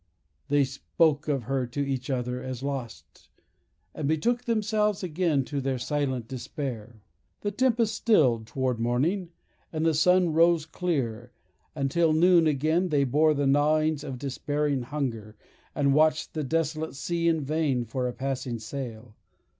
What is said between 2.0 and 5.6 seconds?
other as lost, and betook themselves again